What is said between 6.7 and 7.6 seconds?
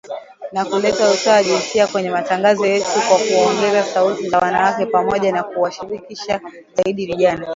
zaidi vijana